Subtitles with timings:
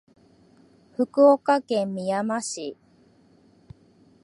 [0.95, 2.75] 福岡県みやま市